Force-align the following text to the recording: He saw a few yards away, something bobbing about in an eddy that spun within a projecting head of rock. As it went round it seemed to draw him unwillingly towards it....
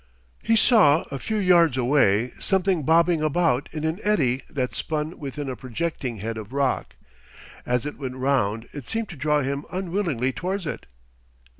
He 0.41 0.55
saw 0.55 1.03
a 1.11 1.19
few 1.19 1.37
yards 1.37 1.77
away, 1.77 2.31
something 2.39 2.81
bobbing 2.81 3.21
about 3.21 3.69
in 3.71 3.83
an 3.83 3.99
eddy 4.03 4.41
that 4.49 4.73
spun 4.73 5.19
within 5.19 5.47
a 5.47 5.55
projecting 5.55 6.15
head 6.17 6.37
of 6.39 6.51
rock. 6.53 6.95
As 7.67 7.85
it 7.85 7.99
went 7.99 8.15
round 8.15 8.67
it 8.73 8.87
seemed 8.89 9.09
to 9.09 9.15
draw 9.15 9.43
him 9.43 9.63
unwillingly 9.71 10.31
towards 10.33 10.65
it.... 10.65 10.87